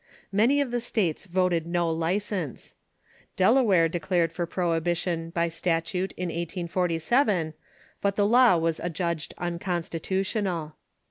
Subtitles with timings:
[0.31, 2.73] Many of the states voted no license.
[3.35, 7.53] Delaware declared for Prohibition by statute in 1847,
[8.01, 10.73] but the law was adjudged unconstitutional.